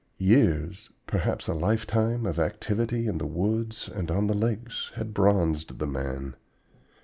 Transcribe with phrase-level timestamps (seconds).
[0.17, 5.77] Years, perhaps a lifetime of activity in the woods and on the lakes, had bronzed
[5.77, 6.35] the man.